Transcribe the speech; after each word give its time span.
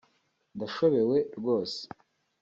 “Ndashobewe 0.55 1.17
rwose 1.37 1.81